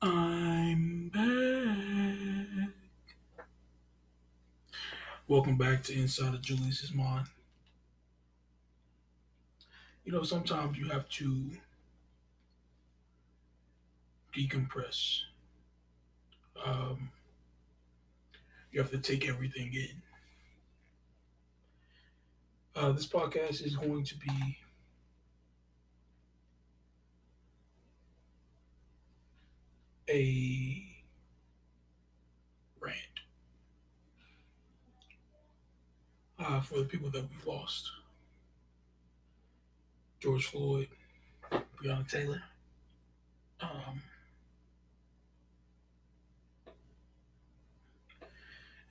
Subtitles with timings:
[0.00, 2.70] I'm back.
[5.28, 7.26] Welcome back to Inside of Julius's Mind.
[10.06, 11.50] You know, sometimes you have to
[14.34, 15.20] decompress.
[16.64, 17.10] Um,
[18.72, 20.05] you have to take everything in.
[22.76, 24.58] Uh, this podcast is going to be
[30.10, 30.84] a
[32.78, 32.96] rant
[36.38, 37.90] uh, for the people that we've lost
[40.20, 40.88] George Floyd,
[41.82, 42.42] Breonna Taylor.
[43.62, 44.02] Um,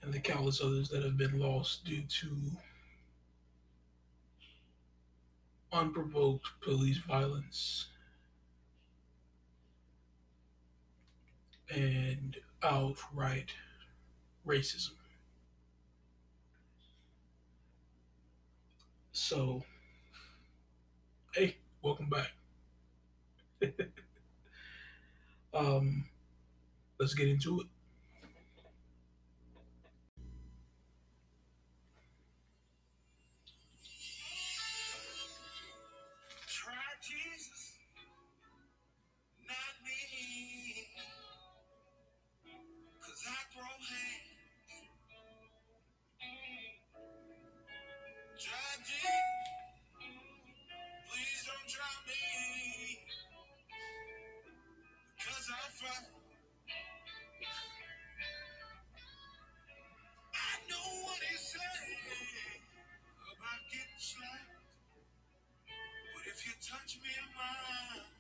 [0.02, 2.27] and the countless others that have been lost due to
[5.75, 7.88] unprovoked police violence
[11.69, 13.52] and outright
[14.47, 14.94] racism.
[19.11, 19.63] So,
[21.33, 22.31] hey, welcome back.
[25.53, 26.05] um,
[27.00, 27.67] let's get into it.
[66.66, 68.14] Touch me in mine,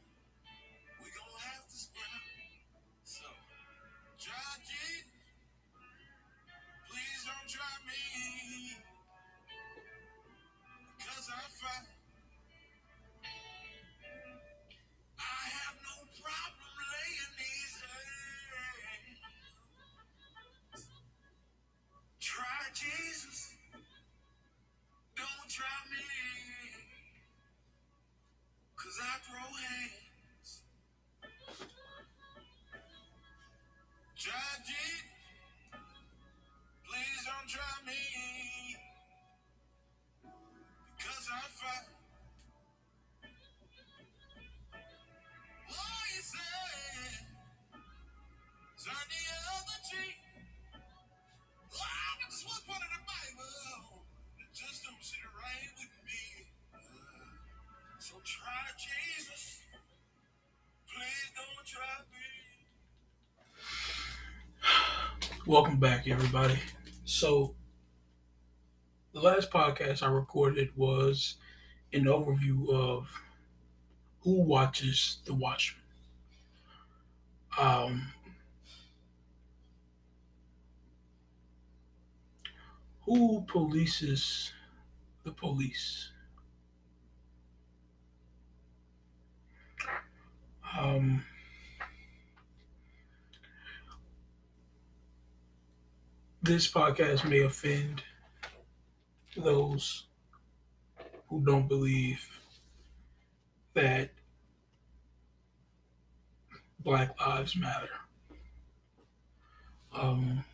[65.45, 66.59] Welcome back, everybody.
[67.03, 67.55] So,
[69.13, 71.35] the last podcast I recorded was
[71.93, 73.07] an overview of
[74.21, 75.81] who watches The Watchmen.
[77.57, 78.11] Um,
[83.05, 84.51] who polices
[85.23, 86.11] the police?
[90.77, 91.23] Um,
[96.45, 98.03] this podcast may offend
[99.35, 100.05] those
[101.27, 102.23] who don't believe
[103.73, 104.11] that
[106.81, 107.89] Black Lives Matter.
[109.91, 110.45] Um,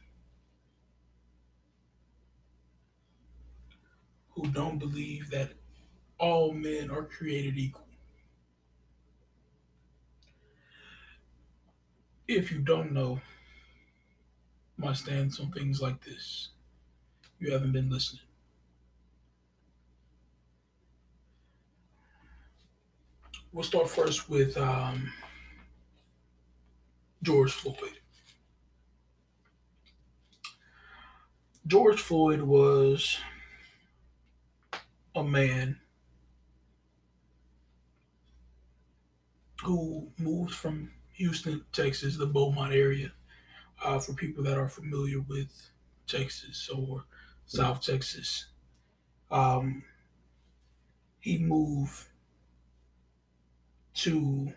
[4.30, 5.50] who don't believe that
[6.18, 7.86] all men are created equal.
[12.30, 13.20] If you don't know
[14.82, 16.50] my stance on things like this,
[17.40, 18.22] you haven't been listening.
[23.54, 25.12] We'll start first with um,
[27.22, 28.00] George Floyd.
[31.68, 33.20] George Floyd was
[35.16, 35.78] a man
[39.64, 43.12] who moved from Houston, Texas, the Beaumont area.
[43.84, 45.72] Uh, for people that are familiar with
[46.08, 47.04] Texas or
[47.46, 48.48] South Texas,
[49.32, 49.84] um,
[51.20, 52.08] he moved
[53.94, 54.54] to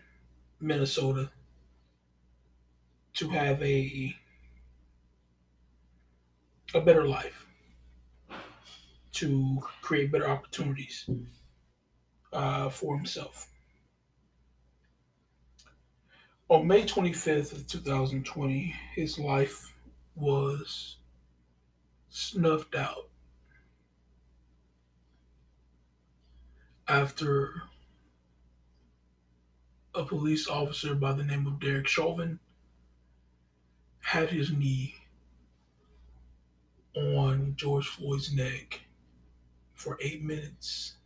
[0.59, 1.31] Minnesota
[3.13, 4.15] to have a
[6.75, 7.47] a better life,
[9.11, 11.05] to create better opportunities
[12.33, 13.49] uh, for himself.
[16.47, 19.73] On May 25th of 2020, his life
[20.15, 20.97] was
[22.09, 23.09] snuffed out
[26.87, 27.63] after
[29.95, 32.39] a police officer by the name of Derek Chauvin
[34.01, 34.93] had his knee
[36.95, 38.81] on George Floyd's neck
[39.73, 40.97] for eight minutes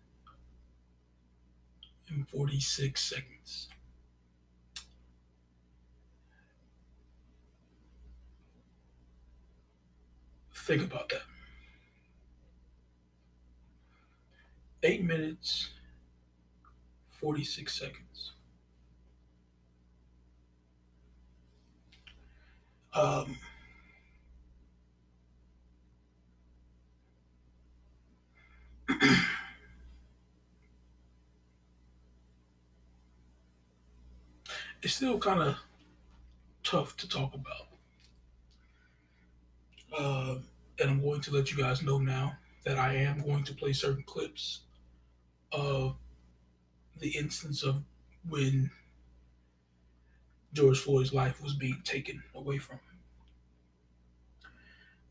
[2.09, 3.38] and 46 seconds.
[10.69, 11.23] Think about that.
[14.83, 15.71] Eight minutes,
[17.09, 18.33] 46 seconds.
[22.93, 23.35] Um,
[34.83, 35.55] it's still kind of
[36.63, 37.65] tough to talk about.
[39.97, 40.35] Uh,
[40.79, 43.73] and I'm going to let you guys know now that I am going to play
[43.73, 44.61] certain clips
[45.51, 45.95] of
[46.99, 47.83] the instance of
[48.27, 48.69] when
[50.53, 52.83] George Floyd's life was being taken away from him.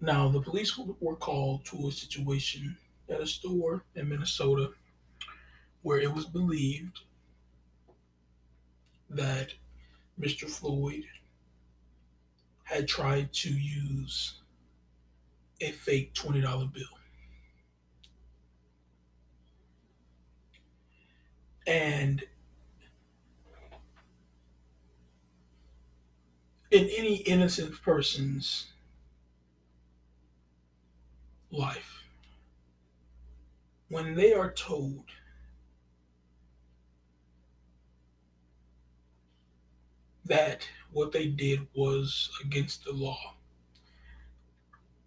[0.00, 2.76] Now, the police were called to a situation
[3.09, 4.71] at a store in Minnesota
[5.82, 7.00] where it was believed
[9.11, 9.53] that
[10.21, 10.49] Mr.
[10.49, 11.05] Floyd
[12.64, 14.35] had tried to use
[15.60, 16.84] a fake $20 bill.
[21.66, 22.25] And
[26.70, 28.69] in any innocent person's
[31.50, 32.04] life,
[33.88, 35.04] when they are told
[40.25, 43.34] that what they did was against the law,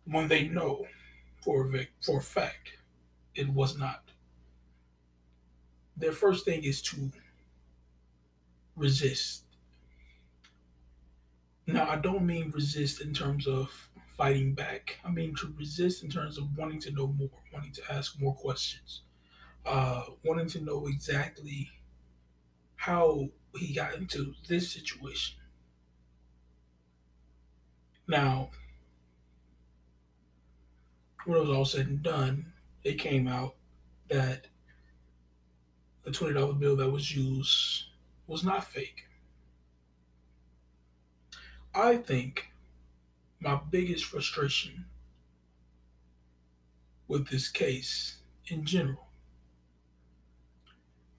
[0.05, 0.87] when they know
[1.43, 2.73] for a, for a fact
[3.35, 4.11] it was not,
[5.95, 7.11] their first thing is to
[8.75, 9.43] resist.
[11.65, 14.99] Now, I don't mean resist in terms of fighting back.
[15.03, 18.35] I mean to resist in terms of wanting to know more, wanting to ask more
[18.35, 19.01] questions,
[19.65, 21.71] uh, wanting to know exactly
[22.75, 25.37] how he got into this situation.
[28.07, 28.51] Now,
[31.25, 32.53] when it was all said and done,
[32.83, 33.55] it came out
[34.09, 34.47] that
[36.03, 37.85] the $20 bill that was used
[38.27, 39.03] was not fake.
[41.73, 42.47] I think
[43.39, 44.85] my biggest frustration
[47.07, 49.07] with this case in general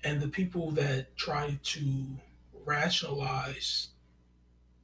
[0.04, 2.06] and the people that try to
[2.64, 3.88] rationalize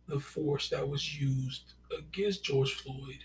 [0.06, 3.24] the force that was used against George Floyd.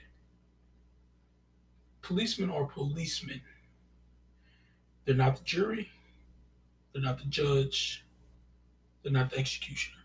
[2.03, 3.41] Policemen are policemen.
[5.05, 5.89] They're not the jury,
[6.91, 8.05] they're not the judge,
[9.01, 9.97] they're not the executioner.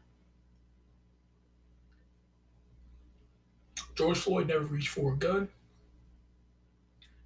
[3.94, 5.48] George Floyd never reached for a gun.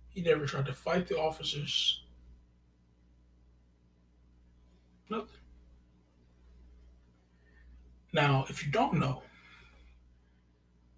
[0.08, 2.02] He never tried to fight the officers.
[5.10, 5.28] Nothing.
[8.14, 9.22] Now, if you don't know,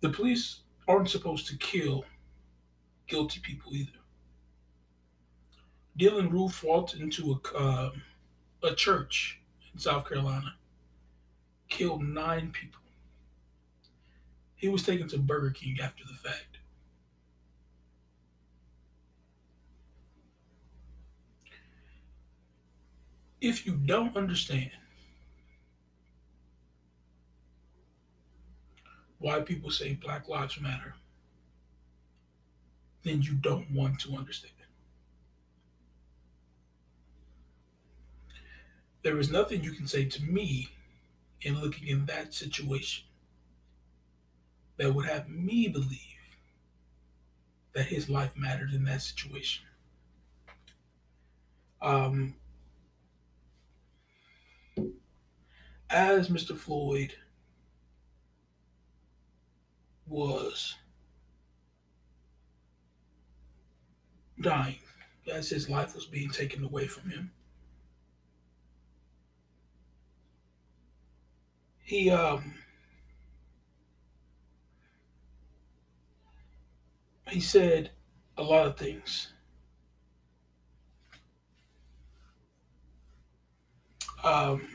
[0.01, 2.05] the police aren't supposed to kill
[3.07, 3.91] guilty people either.
[5.99, 7.91] Dylann Roof walked into a, uh,
[8.63, 9.41] a church
[9.73, 10.55] in South Carolina,
[11.69, 12.81] killed nine people.
[14.57, 16.59] He was taken to Burger King after the fact.
[23.41, 24.71] If you don't understand
[29.19, 30.95] why people say Black Lives Matter,
[33.05, 34.53] then you don't want to understand.
[39.03, 40.71] There is nothing you can say to me
[41.43, 43.05] in looking in that situation
[44.79, 46.01] that would have me believe
[47.75, 49.65] that his life mattered in that situation.
[51.83, 52.35] Um,
[55.91, 56.57] as Mr.
[56.57, 57.15] Floyd
[60.07, 60.75] was
[64.41, 64.79] dying
[65.33, 67.31] as his life was being taken away from him.
[71.83, 72.55] He um
[77.29, 77.91] he said
[78.37, 79.33] a lot of things.
[84.23, 84.67] Um,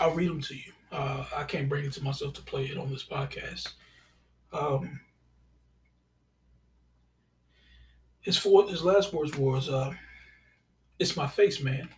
[0.00, 0.72] I'll read them to you.
[0.92, 3.72] Uh, I can't bring it to myself to play it on this podcast.
[4.52, 5.00] Um,
[8.20, 9.94] his fourth, his last words was, uh,
[10.98, 11.88] "It's my face, man.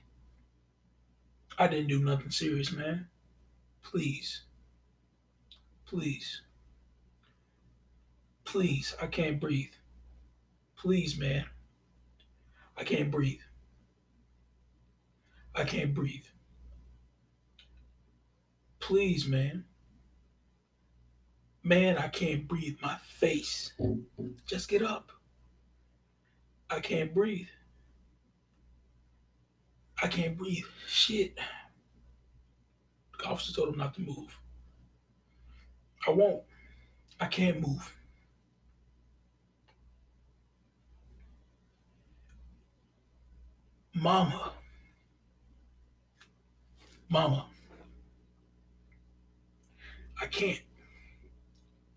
[1.59, 3.09] I didn't do nothing serious, man.
[3.83, 4.43] Please,
[5.87, 6.43] please,
[8.45, 8.95] please.
[9.03, 9.73] I can't breathe.
[10.77, 11.47] Please, man.
[12.77, 13.41] I can't breathe.
[15.55, 16.27] I can't breathe.
[18.85, 19.65] Please, man.
[21.63, 22.77] Man, I can't breathe.
[22.83, 23.73] My face.
[24.47, 25.11] Just get up.
[26.69, 27.49] I can't breathe.
[30.03, 30.67] I can't breathe.
[30.87, 31.39] Shit.
[33.19, 34.39] The officer told him not to move.
[36.07, 36.43] I won't.
[37.19, 37.91] I can't move.
[43.95, 44.53] Mama.
[47.09, 47.47] Mama.
[50.25, 50.63] I can't.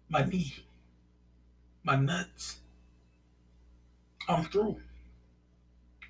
[0.09, 0.53] My knee.
[1.81, 2.57] My nuts.
[4.27, 4.81] I'm through.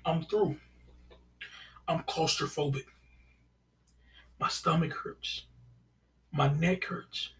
[0.04, 0.56] I'm through.
[1.86, 2.86] I'm claustrophobic.
[4.40, 5.44] My stomach hurts.
[6.32, 7.30] My neck hurts.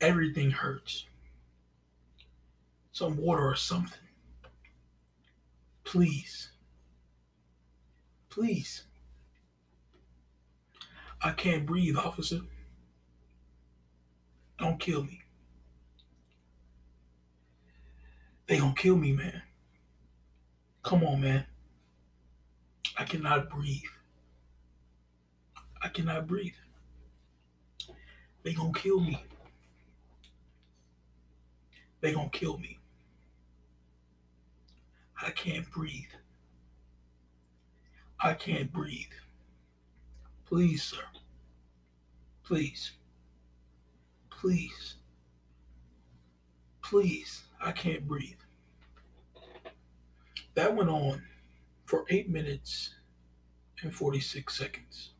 [0.00, 1.06] Everything hurts.
[2.92, 3.98] Some water or something.
[5.82, 6.52] Please.
[8.30, 8.84] Please.
[11.20, 12.42] I can't breathe, officer.
[14.58, 15.22] Don't kill me.
[18.46, 19.42] They gonna kill me, man.
[20.82, 21.44] Come on, man.
[22.96, 23.82] I cannot breathe.
[25.82, 26.54] I cannot breathe.
[28.42, 29.22] They gonna kill me.
[32.00, 32.78] They gonna kill me.
[35.20, 36.10] I can't breathe.
[38.20, 39.06] I can't breathe.
[40.46, 41.04] Please, sir.
[42.44, 42.92] Please.
[44.40, 44.96] Please.
[46.82, 47.42] Please.
[47.60, 48.38] I can't breathe.
[50.54, 51.22] That went on
[51.86, 52.94] for eight minutes
[53.82, 55.10] and 46 seconds.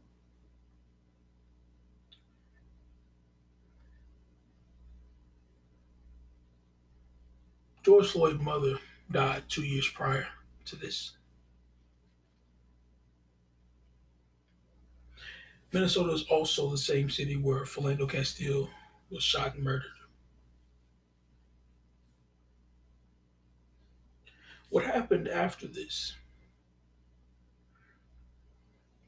[7.85, 8.79] George Floyd's mother
[9.11, 10.29] died two years prior
[10.67, 11.13] to this.
[15.73, 18.69] Minnesota is also the same city where Philando Castile
[19.11, 19.85] was shot and murdered.
[24.71, 26.15] What happened after this?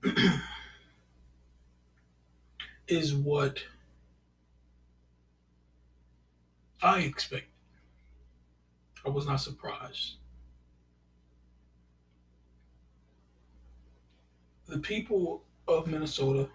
[2.88, 3.62] is what
[6.83, 7.50] I expected.
[9.04, 10.14] I was not surprised.
[14.66, 16.49] The people of Minnesota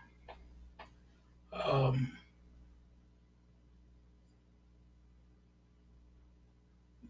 [1.53, 2.11] um,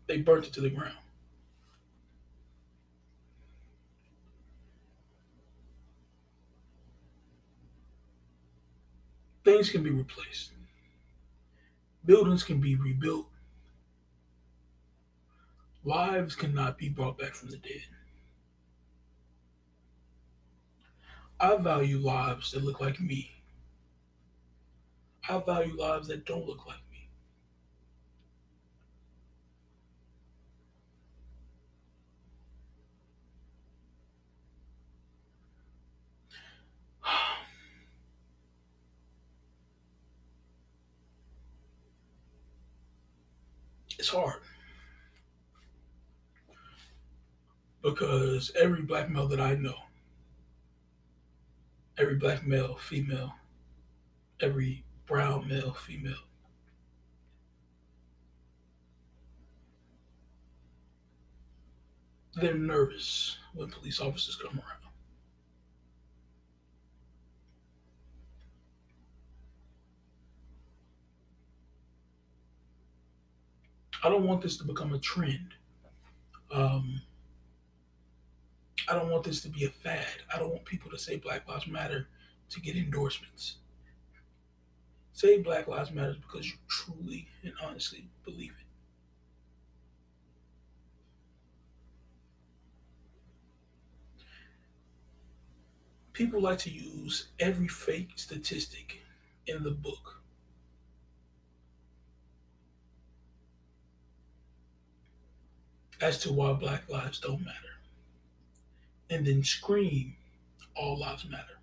[0.08, 0.98] they burnt it to the ground.
[9.44, 10.52] Things can be replaced.
[12.04, 13.28] Buildings can be rebuilt.
[15.84, 17.84] Lives cannot be brought back from the dead.
[21.40, 23.32] I value lives that look like me.
[25.30, 26.85] I value lives that don't look like me.
[44.00, 44.42] It's hard.
[47.82, 49.76] Because every black male that I know,
[51.98, 53.34] every black male, female,
[54.42, 56.16] every brown male, female,
[62.36, 64.85] they're nervous when police officers come around.
[74.06, 75.56] I don't want this to become a trend.
[76.52, 77.02] Um,
[78.88, 80.06] I don't want this to be a fad.
[80.32, 82.08] I don't want people to say Black Lives Matter
[82.52, 83.56] to get endorsements.
[85.14, 88.68] Say Black Lives Matter because you truly and honestly believe it.
[96.14, 99.00] People like to use every fake statistic
[99.48, 100.22] in the book
[106.06, 107.80] as to why black lives don't matter,
[109.10, 110.16] and then scream,
[110.76, 111.58] all lives matter.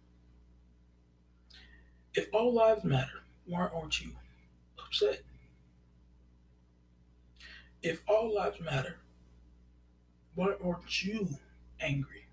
[2.15, 4.11] If all lives matter, why aren't you
[4.85, 5.21] upset?
[7.85, 8.97] If all lives matter,
[10.35, 11.29] why aren't you
[11.81, 12.27] angry?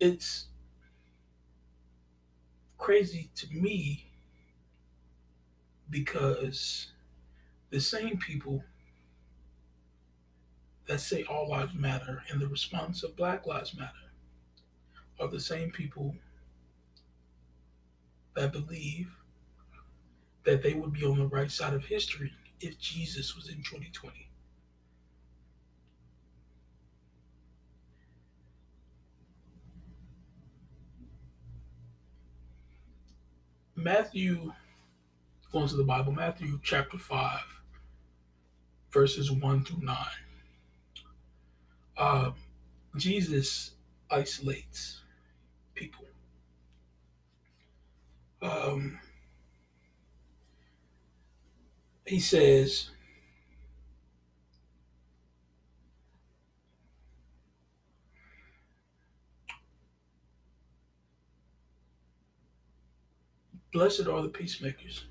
[0.00, 0.49] It's
[2.80, 4.06] crazy to me
[5.90, 6.88] because
[7.68, 8.64] the same people
[10.88, 13.92] that say all lives matter and the response of Black Lives Matter
[15.20, 16.16] are the same people
[18.34, 19.14] that believe
[20.44, 24.29] that they would be on the right side of history if Jesus was in 2020.
[33.82, 34.52] Matthew,
[35.52, 37.40] going to the Bible, Matthew chapter 5,
[38.92, 39.96] verses 1 through 9.
[41.96, 42.30] Uh,
[42.96, 43.72] Jesus
[44.10, 45.00] isolates
[45.74, 46.04] people.
[48.42, 48.98] Um,
[52.06, 52.90] he says,
[63.72, 65.04] Blessed are the peacemakers,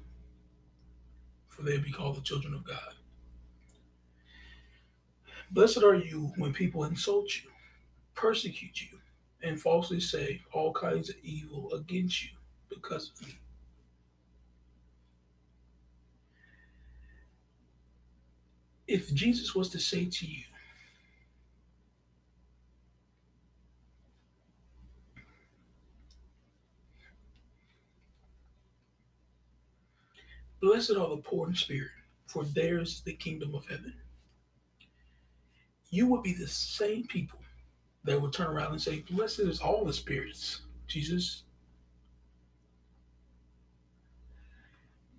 [1.47, 2.93] for they be called the children of God.
[5.51, 7.49] Blessed are you when people insult you,
[8.15, 8.97] persecute you,
[9.41, 12.31] and falsely say all kinds of evil against you
[12.69, 13.39] because of me.
[18.87, 20.43] If Jesus was to say to you,
[30.61, 31.91] Blessed are the poor in spirit,
[32.27, 33.93] for theirs is the kingdom of heaven.
[35.89, 37.39] You would be the same people
[38.03, 41.43] that would turn around and say, Blessed is all the spirits, Jesus.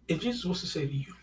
[0.09, 1.15] If Jesus was to say to you,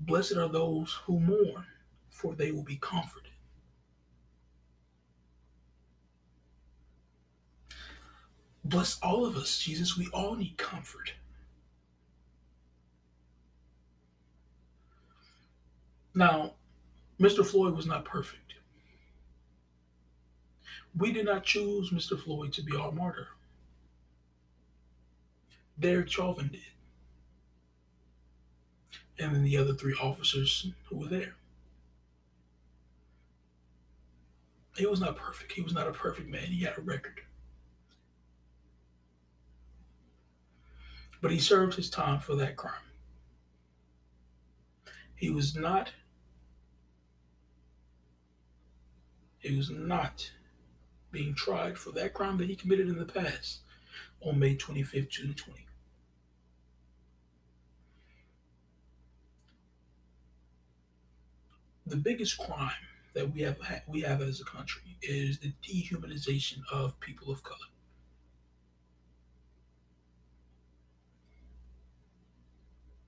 [0.00, 1.64] Blessed are those who mourn,
[2.10, 3.32] for they will be comforted.
[8.64, 9.96] Bless all of us, Jesus.
[9.96, 11.12] We all need comfort.
[16.16, 16.54] Now,
[17.20, 17.44] Mr.
[17.44, 18.54] Floyd was not perfect.
[20.96, 22.18] We did not choose Mr.
[22.18, 23.28] Floyd to be our martyr.
[25.78, 26.62] Derek Chauvin did.
[29.18, 31.34] And then the other three officers who were there.
[34.74, 35.52] He was not perfect.
[35.52, 36.46] He was not a perfect man.
[36.46, 37.20] He had a record.
[41.20, 42.72] But he served his time for that crime.
[45.14, 45.90] He was not
[49.46, 50.32] He was not
[51.12, 53.60] being tried for that crime that he committed in the past
[54.20, 55.66] on May 25th, 2020.
[61.86, 62.72] The biggest crime
[63.14, 63.56] that we have
[63.86, 67.70] we have as a country is the dehumanization of people of color.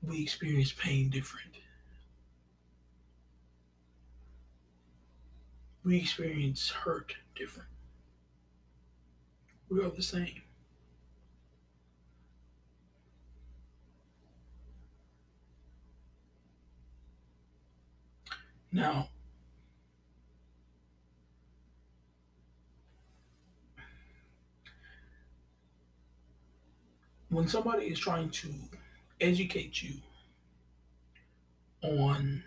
[0.02, 1.56] We experience pain different.
[5.84, 7.68] We experience hurt different.
[9.68, 10.42] We are the same.
[18.70, 19.08] Now,
[27.30, 28.48] when somebody is trying to
[29.20, 29.94] educate you
[31.82, 32.44] on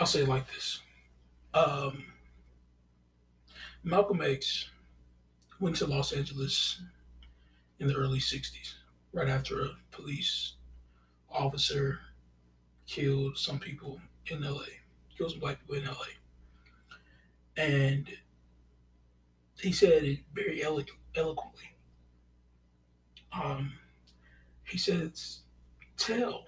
[0.00, 0.80] I'll say it like this.
[1.52, 2.04] Um,
[3.84, 4.70] Malcolm X
[5.60, 6.80] went to Los Angeles
[7.80, 8.76] in the early 60s,
[9.12, 10.54] right after a police
[11.30, 11.98] officer
[12.86, 14.62] killed some people in LA,
[15.16, 16.16] killed some black people in LA.
[17.58, 18.08] And
[19.60, 20.82] he said it very elo-
[21.14, 21.74] eloquently.
[23.34, 23.74] Um,
[24.64, 25.40] he says,
[25.98, 26.44] Tell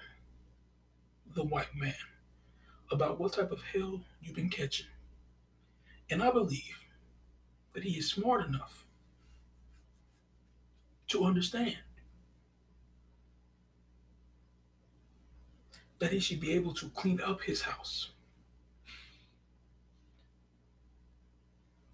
[1.34, 1.92] the white man
[2.92, 4.86] about what type of hell you've been catching.
[6.10, 6.84] And I believe
[7.72, 8.84] that he is smart enough
[11.08, 11.78] to understand
[15.98, 18.10] that he should be able to clean up his house.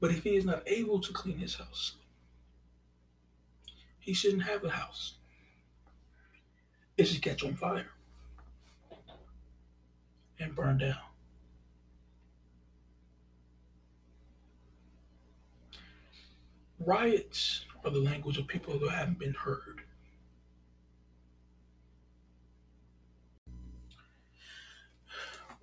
[0.00, 1.94] But if he is not able to clean his house,
[4.00, 5.14] he shouldn't have a house.
[6.96, 7.90] It should catch on fire
[10.40, 10.96] and burn down.
[16.79, 19.83] Riots are the language of people who haven't been heard.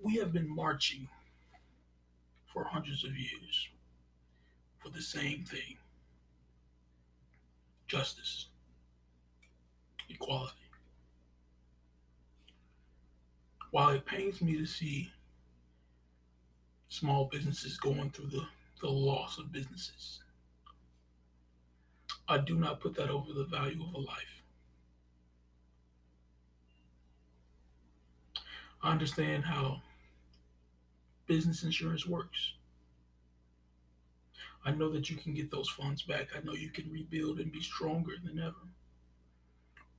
[0.00, 1.08] We have been marching
[2.52, 3.68] for hundreds of years
[4.78, 5.78] for the same thing
[7.86, 8.46] justice,
[10.08, 10.65] equality.
[13.70, 15.10] While it pains me to see
[16.88, 18.46] small businesses going through the,
[18.80, 20.20] the loss of businesses,
[22.28, 24.42] I do not put that over the value of a life.
[28.82, 29.82] I understand how
[31.26, 32.52] business insurance works.
[34.64, 36.28] I know that you can get those funds back.
[36.36, 38.54] I know you can rebuild and be stronger than ever.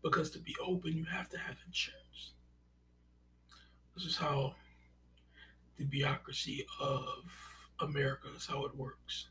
[0.03, 2.06] Because to be open, you have to have insurance.
[3.97, 4.53] This is how
[5.79, 7.23] the bureaucracy of
[7.79, 9.25] America is how it works.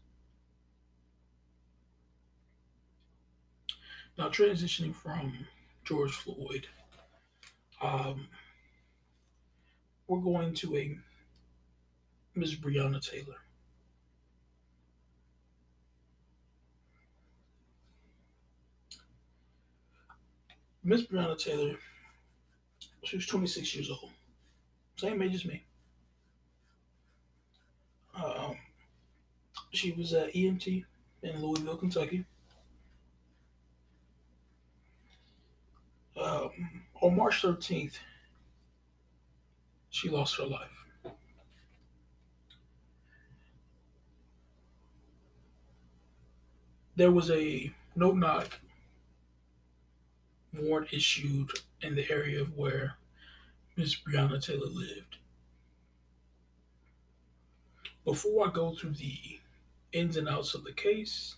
[4.18, 5.46] Now, transitioning from
[5.84, 6.66] George Floyd,
[7.80, 8.26] um,
[10.08, 10.98] we're going to a
[12.34, 12.56] Ms.
[12.56, 13.36] Breonna Taylor.
[20.82, 21.76] Miss Breonna Taylor,
[23.04, 24.10] she was 26 years old,
[24.96, 25.62] same age as me.
[28.14, 28.56] Um,
[29.72, 30.84] she was at EMT
[31.22, 32.24] in Louisville, Kentucky.
[36.18, 36.50] Um,
[37.02, 37.98] on March 13th,
[39.90, 40.86] she lost her life.
[46.96, 48.58] There was a no knock
[50.54, 51.50] warrant issued
[51.82, 52.96] in the area of where
[53.76, 55.18] Miss Breonna Taylor lived.
[58.06, 59.38] Before I go through the
[59.92, 61.36] ins and outs of the case,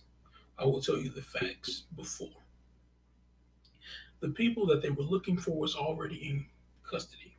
[0.57, 2.29] I will tell you the facts before.
[4.21, 6.45] The people that they were looking for was already in
[6.83, 7.35] custody.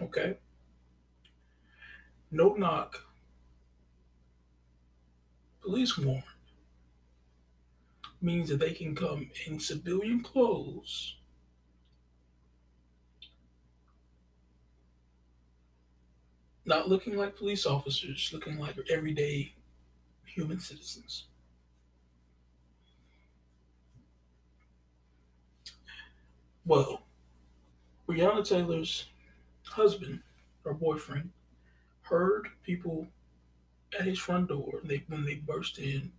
[0.00, 0.36] Okay.
[2.32, 3.04] No knock.
[5.60, 6.24] Police warrant
[8.20, 11.16] means that they can come in civilian clothes
[16.64, 19.52] not looking like police officers, looking like everyday
[20.24, 21.24] human citizens.
[26.66, 27.02] Well,
[28.08, 29.06] Breonna Taylor's
[29.64, 30.20] husband
[30.64, 31.30] or boyfriend
[32.02, 33.06] heard people
[33.98, 36.10] at his front door they, when they burst in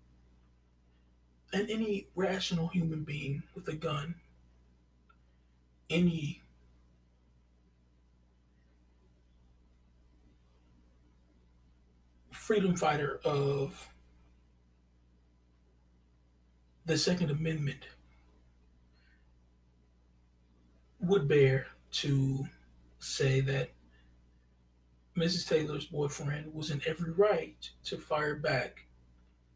[1.53, 4.15] and any rational human being with a gun,
[5.89, 6.41] any
[12.45, 13.89] freedom fighter of
[16.85, 17.87] the Second Amendment
[20.99, 22.45] would bear to
[22.99, 23.71] say that
[25.17, 25.49] Mrs.
[25.49, 28.85] Taylor's boyfriend was in every right to fire back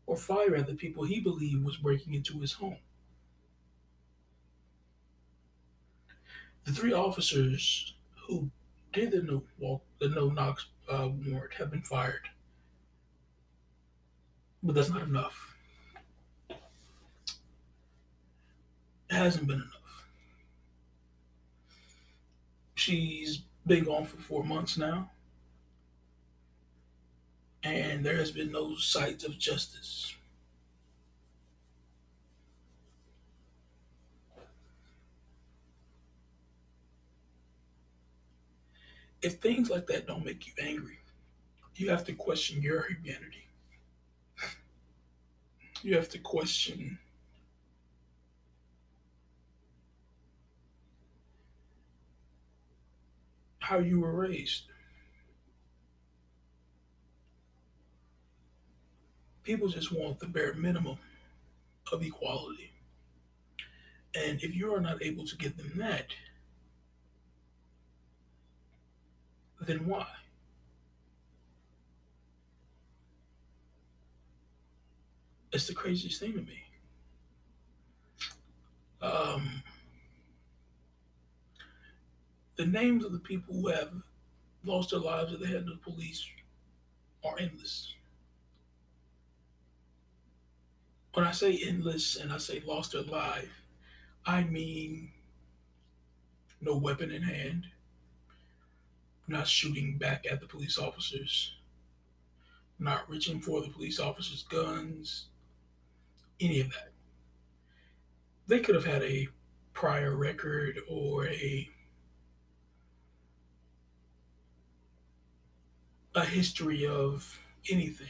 [0.07, 2.79] or fire at the people he believed was breaking into his home.
[6.63, 7.93] The three officers
[8.27, 8.49] who
[8.93, 12.27] did the no walk, the no knocks uh, warrant have been fired,
[14.63, 15.55] but that's not enough.
[16.49, 20.05] It hasn't been enough.
[22.75, 25.09] She's been gone for four months now
[27.63, 30.15] and there has been no sight of justice.
[39.21, 40.99] If things like that don't make you angry,
[41.75, 43.48] you have to question your humanity.
[45.81, 46.99] You have to question
[53.59, 54.63] how you were raised.
[59.49, 60.95] people just want the bare minimum
[61.91, 62.71] of equality.
[64.13, 66.05] And if you are not able to give them that,
[69.59, 70.05] then why?
[75.51, 76.63] It's the craziest thing to me.
[79.01, 79.63] Um,
[82.57, 83.91] the names of the people who have
[84.63, 86.25] lost their lives at the hand of the police
[87.23, 87.95] are endless.
[91.13, 93.49] When I say endless and I say lost their life,
[94.25, 95.11] I mean
[96.61, 97.65] no weapon in hand,
[99.27, 101.55] not shooting back at the police officers,
[102.77, 105.28] not reaching for the police officers' guns,
[106.39, 106.91] any of that.
[108.47, 109.27] They could have had a
[109.73, 111.69] prior record or a
[116.15, 118.07] a history of anything.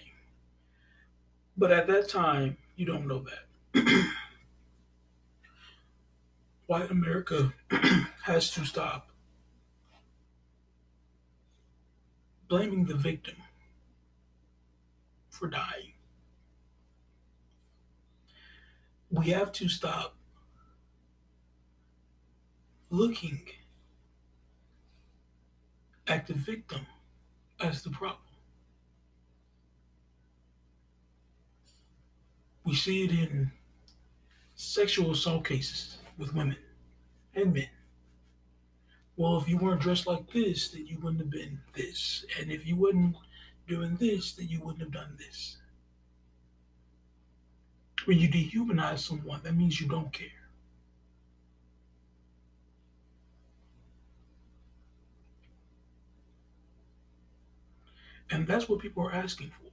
[1.58, 3.26] But at that time, you don't know
[3.74, 3.86] that.
[6.68, 7.54] White America
[8.24, 9.10] has to stop
[12.48, 13.36] blaming the victim
[15.30, 15.94] for dying.
[19.12, 20.16] We have to stop
[22.90, 23.42] looking
[26.08, 26.86] at the victim
[27.60, 28.22] as the problem.
[32.64, 33.52] We see it in
[34.56, 36.58] sexual assault cases with women
[37.34, 37.70] and men.
[39.16, 42.26] Well, if you weren't dressed like this, then you wouldn't have been this.
[42.40, 43.16] And if you weren't
[43.68, 45.59] doing this, then you wouldn't have done this.
[48.06, 50.28] When you dehumanize someone, that means you don't care.
[58.32, 59.70] And that's what people are asking for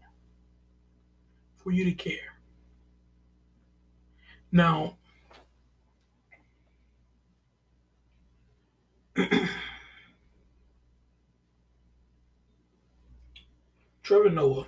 [1.66, 2.38] for you to care.
[4.52, 4.98] Now,
[14.04, 14.66] Trevor Noah,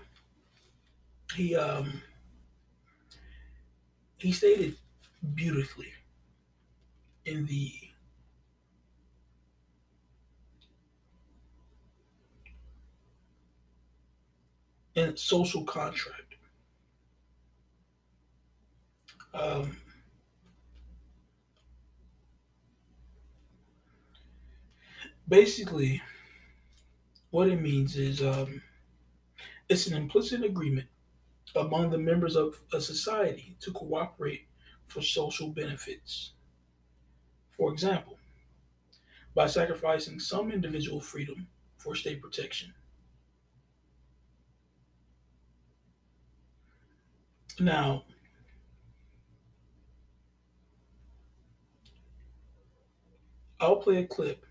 [1.37, 2.03] he um
[4.19, 4.77] he stated
[5.35, 5.93] beautifully
[7.25, 7.73] in the
[14.97, 16.35] in social contract.
[19.33, 19.77] Um,
[25.29, 26.03] basically,
[27.31, 28.61] what it means is um,
[29.69, 30.89] it's an implicit agreement
[31.57, 34.47] among the members of a society to cooperate
[34.87, 36.33] for social benefits.
[37.57, 38.19] For example,
[39.35, 42.73] by sacrificing some individual freedom for state protection.
[47.61, 48.05] Now,
[53.61, 54.47] I'll play a clip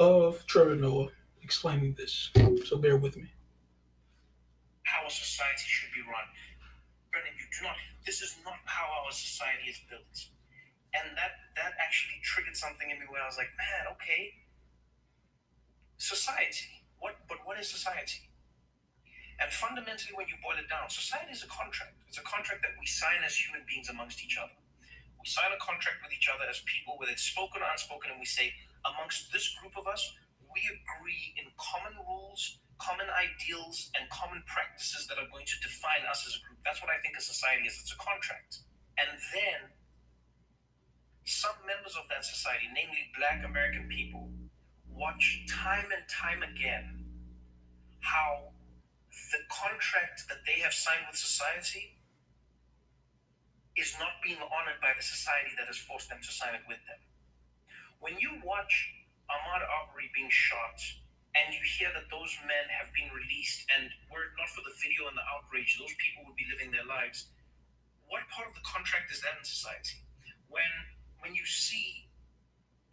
[0.00, 1.08] of Trevor Noah
[1.42, 2.30] explaining this.
[2.66, 3.28] So bear with me.
[4.84, 6.26] how a society should be run.
[7.12, 7.76] Brennan, you do not.
[8.06, 10.16] This is not how our society is built.
[10.94, 14.34] And that that actually triggered something in me where I was like, man, okay.
[15.98, 16.82] Society.
[16.98, 18.26] What but what is society?
[19.40, 21.96] And fundamentally, when you boil it down, society is a contract.
[22.08, 24.52] It's a contract that we sign as human beings amongst each other.
[25.20, 28.20] We sign a contract with each other as people, whether it's spoken or unspoken, and
[28.20, 28.52] we say,
[28.84, 30.02] amongst this group of us,
[30.50, 36.02] we agree in common rules, common ideals, and common practices that are going to define
[36.08, 36.58] us as a group.
[36.64, 37.78] That's what I think a society is.
[37.78, 38.66] It's a contract.
[38.98, 39.60] And then
[41.24, 44.28] some members of that society, namely black American people,
[44.90, 47.06] watch time and time again
[48.00, 48.50] how
[49.32, 52.00] the contract that they have signed with society
[53.76, 56.82] is not being honored by the society that has forced them to sign it with
[56.88, 56.98] them.
[58.00, 58.72] When you watch
[59.28, 60.80] Ahmaud Arbery being shot
[61.36, 64.72] and you hear that those men have been released and were it not for the
[64.80, 67.28] video and the outrage, those people would be living their lives.
[68.08, 70.00] What part of the contract is that in society?
[70.48, 70.72] When
[71.20, 72.08] when you see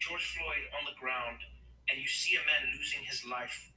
[0.04, 1.40] George Floyd on the ground
[1.88, 3.72] and you see a man losing his life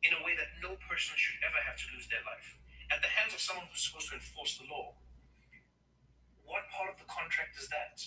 [0.00, 2.56] in a way that no person should ever have to lose their life
[2.88, 4.96] at the hands of someone who's supposed to enforce the law.
[6.48, 8.00] What part of the contract is that?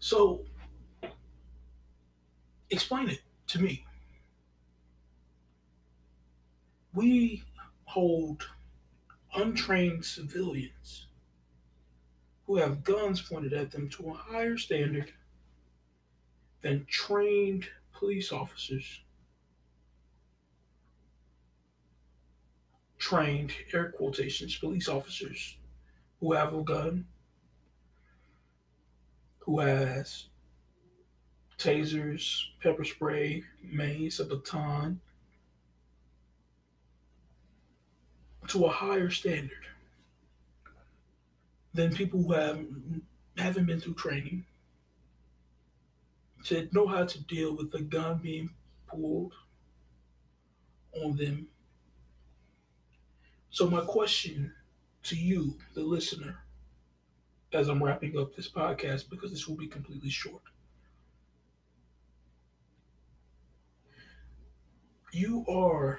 [0.00, 0.44] So
[2.70, 3.84] explain it to me.
[6.94, 7.44] We
[7.84, 8.48] hold
[9.34, 11.06] untrained civilians
[12.46, 15.12] who have guns pointed at them to a higher standard
[16.62, 19.02] than trained police officers.
[22.98, 25.56] Trained, air quotations, police officers
[26.20, 27.06] who have a gun,
[29.50, 30.26] who has
[31.58, 35.00] tasers, pepper spray, mace, a baton,
[38.46, 39.66] to a higher standard
[41.74, 42.64] than people who have
[43.38, 44.44] haven't been through training
[46.44, 48.50] to know how to deal with a gun being
[48.86, 49.32] pulled
[51.02, 51.48] on them.
[53.50, 54.54] So, my question
[55.02, 56.38] to you, the listener,
[57.52, 60.42] as I'm wrapping up this podcast, because this will be completely short.
[65.12, 65.98] You are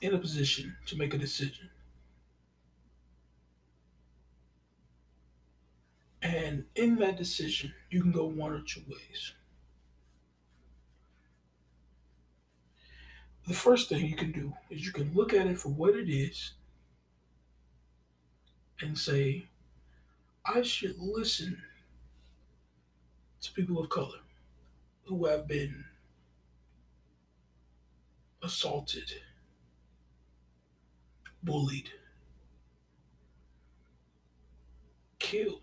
[0.00, 1.70] in a position to make a decision.
[6.22, 9.32] And in that decision, you can go one or two ways.
[13.46, 16.08] The first thing you can do is you can look at it for what it
[16.08, 16.54] is
[18.80, 19.46] and say,
[20.48, 21.60] I should listen
[23.40, 24.20] to people of color
[25.04, 25.84] who have been
[28.42, 29.10] assaulted,
[31.42, 31.90] bullied,
[35.18, 35.62] killed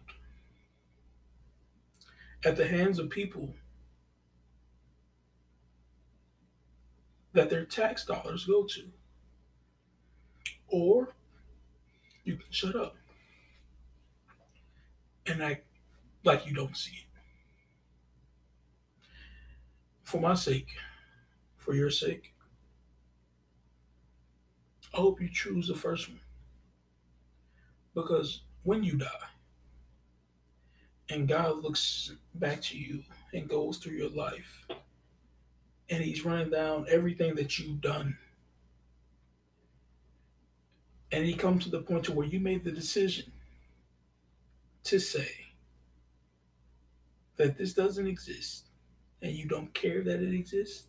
[2.43, 3.53] at the hands of people
[7.31, 8.91] that their tax dollars go to.
[10.67, 11.15] Or
[12.25, 12.97] you can shut up
[15.25, 15.65] and act
[16.23, 17.07] like you don't see it.
[20.03, 20.69] For my sake,
[21.57, 22.33] for your sake,
[24.93, 26.19] I hope you choose the first one.
[27.95, 29.07] Because when you die,
[31.09, 34.67] and God looks back to you and goes through your life,
[35.89, 38.17] and He's running down everything that you've done,
[41.11, 43.32] and He comes to the point to where you made the decision
[44.83, 45.29] to say
[47.37, 48.69] that this doesn't exist
[49.21, 50.87] and you don't care that it exists,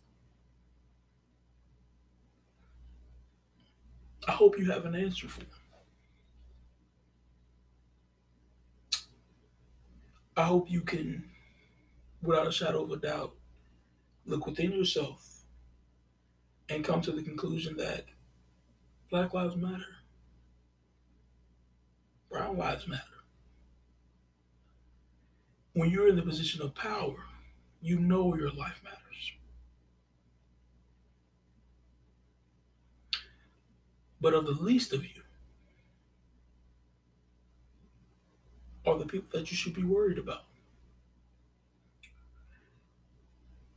[4.27, 5.43] I hope you have an answer for.
[10.37, 11.29] I hope you can,
[12.21, 13.33] without a shadow of a doubt,
[14.25, 15.43] look within yourself
[16.67, 18.05] and come to the conclusion that
[19.09, 19.85] Black Lives Matter,
[22.29, 23.14] Brown Lives Matter.
[25.75, 27.17] When you're in the position of power,
[27.81, 29.33] you know your life matters.
[34.21, 35.21] But of the least of you
[38.85, 40.45] are the people that you should be worried about.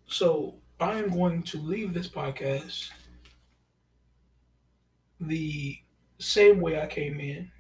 [0.07, 2.91] So I am going to leave this podcast
[5.21, 5.77] the
[6.21, 7.51] same way I came in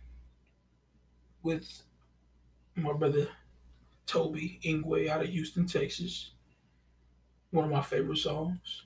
[1.42, 1.82] with
[2.76, 3.26] my brother
[4.08, 6.30] Tobe Nwigwe out of Houston, Texas.
[7.50, 8.84] One of my favorite songs.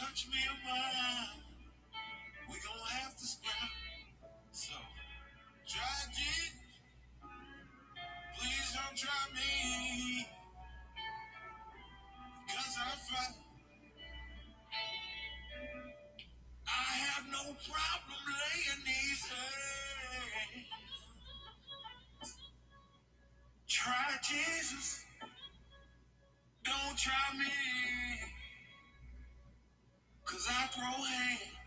[0.00, 1.42] Touch me or mine,
[2.48, 3.70] we gonna have to scrap.
[4.50, 4.72] So,
[5.68, 6.52] try it.
[8.38, 10.26] Please don't try me.
[12.48, 13.36] Cause I fight.
[16.66, 20.68] I have no problem laying these hands.
[23.68, 25.04] Try Jesus.
[26.64, 27.89] Don't try me.
[30.52, 31.59] I throw